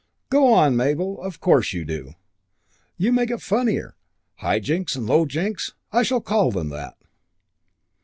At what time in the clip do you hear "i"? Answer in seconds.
5.91-6.01